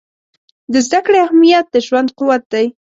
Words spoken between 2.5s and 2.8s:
دی.